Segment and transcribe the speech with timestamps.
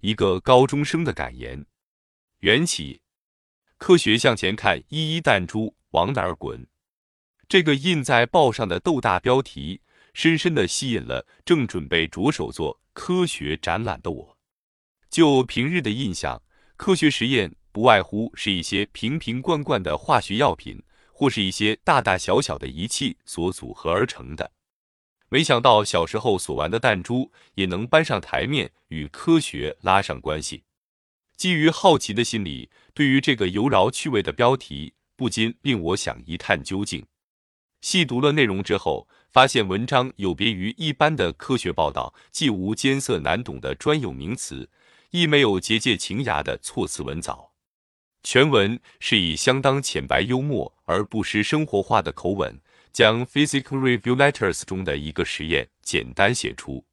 [0.00, 1.66] 一个高中生的感言：
[2.38, 3.00] 缘起，
[3.78, 6.68] 科学向前看，一一弹珠往哪儿滚？
[7.48, 9.80] 这个印在报上的豆大标题，
[10.14, 14.38] 深深的吸引了正准备着手做科学展览的我。
[15.10, 16.40] 就平日的印象，
[16.76, 20.80] 科学实验不外乎是一些瓶瓶罐罐的化学药品，
[21.12, 24.52] 或是一些大大小小的仪器所组合而成的。
[25.30, 30.64] 没想到小时候所玩的弹珠也能搬上台面，与科学拉上关系。
[31.36, 37.04] 基于好奇的心理，对于这个油饶趣味的标题，不禁令我想一探究竟。
[37.80, 44.68] 细读了内容之后，发现文章有别于一般的科学报道，既无艰涩难懂的专有名词，
[45.10, 47.52] 亦没有结界情牙的措辞文藻。
[48.24, 52.60] 全文是以相当浅白幽默而不失生活化的口吻。
[52.98, 56.84] 将《Physical Review Letters》中的一个实验简单写出。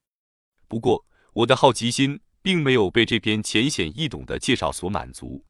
[0.68, 5.44] 不过，我的好奇心并没有被这篇浅显易懂的介绍所满足，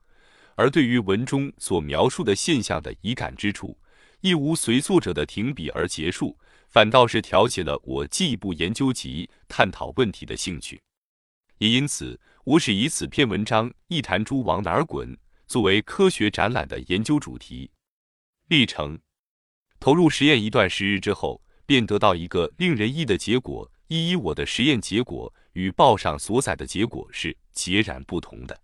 [0.56, 3.78] 而对于文中所描述的现象的疑感之处，
[4.22, 10.82] 亦无随作者的停笔而结束，反倒是挑起了我进一步研究及探讨问题的兴趣。
[11.58, 17.72] 也因此，我是以此篇文章“一弹珠往哪儿滚”作为科学展览的研究主题。
[18.48, 18.98] 历程。
[19.86, 23.72] 投入实验一段时日之后，便得到一个令人意的结果。
[23.88, 28.60] 一一，我的实验结果与报上所载的结果是截然不同的。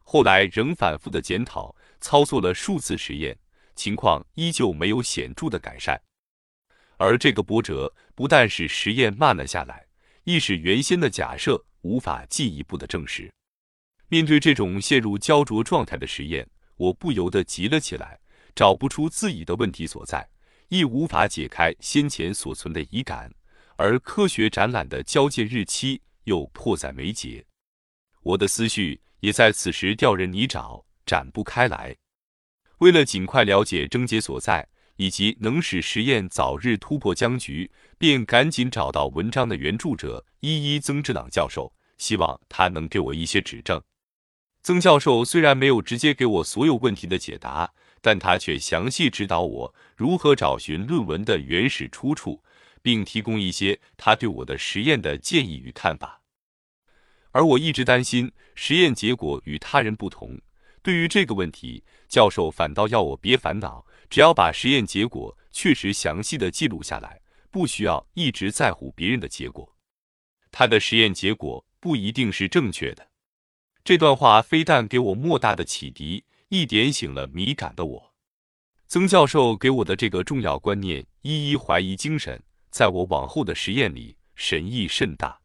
[0.00, 3.38] 后来仍反复的检讨，操作了数次实验，
[3.76, 6.02] 情况依旧没有显著的改善。
[6.96, 9.86] 而这个波折不但使实验慢了下来，
[10.24, 13.32] 亦使原先的假设无法进一步的证实。
[14.08, 18.18] 面对这种陷入焦灼状态的实验，我不由得急了起来，
[18.56, 20.28] 找不出自己的问题所在。
[20.70, 23.34] 亦无法解开先前所存的疑感，
[23.74, 27.44] 而科学展览的交界日期又迫在眉睫，
[28.22, 31.96] 我的思绪也在此时掉人泥沼，展不开来。
[32.78, 43.82] 为了尽快了解症结所在，以及能使实验早日突破僵局，便赶紧找到文章的原著者一一曾志朗教授，希望他能给我一些指正。
[44.62, 47.72] 曾教授虽然没有直接给我所有问题的解答。
[48.00, 52.42] 但他却详细指导我如何找寻论文的原始出处，
[52.80, 56.22] 并提供一些他对我的实验的建议与看法。
[57.32, 60.40] 而我一直担心实验结果与他人不同，
[60.82, 69.76] 对于这个问题，教授反倒要我别烦恼，只要把实验结果确实详细的记录下来，不需要一直在乎别人的结果。
[70.50, 73.08] 他的实验结果不一定是正确的。
[73.84, 76.24] 这段话非但给我莫大的启迪。
[76.52, 78.12] 一点醒了敏感的我，
[78.88, 85.40] 曾教授给我的这个重要观念——一一怀疑精神，在我往后的实验里神意甚大。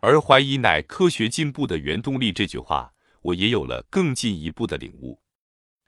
[0.00, 5.20] 而怀疑乃科学进步的原动力，这句话我也有了更进一步的领悟。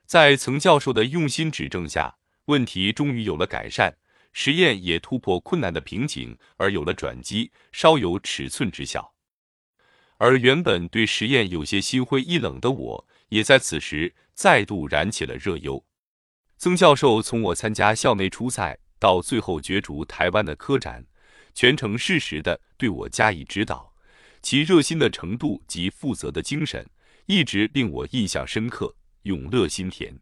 [0.04, 3.96] 在曾教授的用心指正下，问题终于有了改善，
[4.34, 9.14] 实验也突破困难的瓶颈，而有了转机，稍有尺寸之效。
[10.18, 13.07] 而原本对实验有些心灰意冷的我。
[13.28, 15.84] 也在此时再度燃起了热忧。
[16.56, 21.06] 曾教授从我参加校内初赛到最后角逐台湾的科展，
[21.54, 23.94] 全程适时的对我加以指导，
[24.42, 26.88] 其热心的程度及负责的精神，
[27.26, 30.18] 一直令我印象深刻，永乐心田。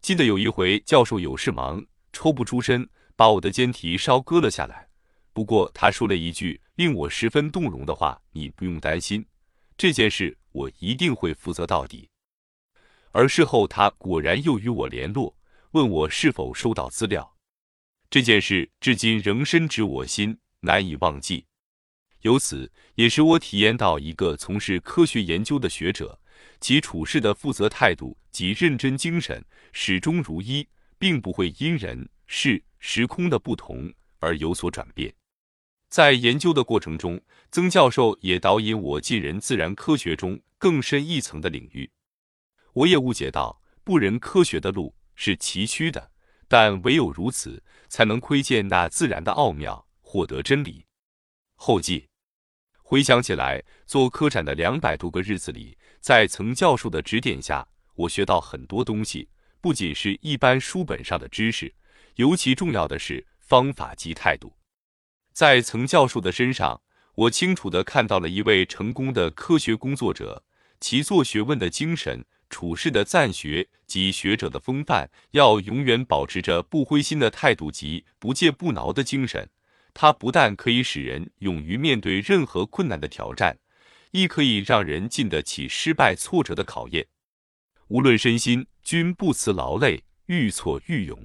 [0.00, 4.88] 记得有一回教授有事忙，抽不出身，把我的肩提稍割了下来。
[5.32, 9.24] 不过他说了一句令我十分动容的话：“你不用担心，
[9.76, 12.08] 这件事我一定会负责到底。”
[13.12, 15.36] 而事后，他果然又与我联络，
[15.72, 17.36] 问我是否收到资料。
[18.10, 21.44] 这件事至今仍深植我心，难以忘记。
[22.22, 26.18] 由此，也使我体验到一个从事科学研究的学者，
[26.60, 30.66] 其处事的负责态度及认真精神始终如一，
[30.98, 35.12] 并不会因人事时空的不同而有所转变。
[35.90, 41.90] 在研究的过程中，曾教授也导引我进人自然科学中更深一层的领域。
[42.74, 46.10] 我也误解到，不仁科学的路是崎岖的，
[46.48, 50.86] 但唯有如此，才能窥见那自然的奥妙，获得真理。
[51.54, 52.08] 后记，
[52.82, 59.28] 回想起来，做科展的两百多个日子里，在曾教授的指点下，我学到很多东西，
[59.60, 61.74] 不仅是一般书本上的知识，
[62.14, 64.56] 尤其重要的是方法及态度。
[65.34, 66.80] 在曾教授的身上，
[67.14, 70.42] 我清楚地看到了一位成功的科学工作者，
[70.80, 72.24] 其做学问的精神。
[72.52, 79.48] 处事的赞学及学者的风范，要永远保持着不灰心的态度及不戒不挠的精神。
[79.94, 83.58] 它不但可以使人勇于面对任何困难的挑战，
[84.10, 87.06] 亦可以让人经得起失败挫折的考验。
[87.88, 91.18] 无论身心，均不辞劳累，愈挫愈勇。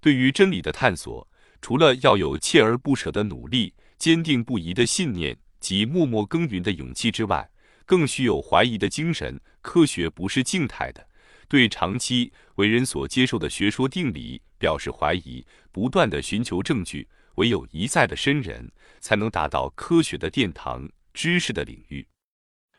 [0.00, 1.26] 对于真理的探索，
[1.62, 7.50] 除了要有锲而不舍的努力、坚定不移的信念及默默耕耘的勇气之外，
[7.84, 9.40] 更需有怀疑的精神。
[9.60, 11.08] 科学不是静态的，
[11.48, 17.08] 对长期为人所接受的学说定理表示怀疑，不断的寻求证据。
[17.36, 18.70] 唯有一再的深人，
[19.00, 22.06] 才能达到科学的殿堂、知识的领域。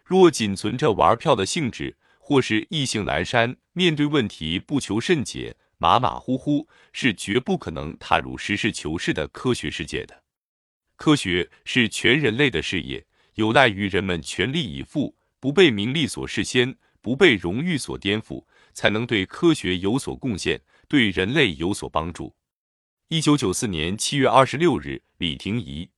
[0.06, 5.57] 若仅存着玩票的性质，或是意兴阑珊，面对问题不求甚解。
[5.78, 10.24] 马马虎虎是绝不可能踏入实事求是的科学世界的。
[10.96, 13.06] 科学是全人类的事业，
[13.36, 22.36] 有赖于人们全力以赴，不被名利所事先，不被荣誉所颠覆，才能对科学有所贡献，对人类有所帮助。
[23.10, 25.90] 一九九四年七月二十六日，李廷仪。